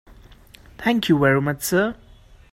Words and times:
Thank 0.79 1.09
you 1.09 1.19
very 1.19 1.39
much, 1.39 1.61
sir. 1.61 1.95